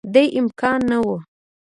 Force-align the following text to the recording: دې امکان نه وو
دې 0.13 0.23
امکان 0.39 0.79
نه 0.89 0.97
وو 1.05 1.15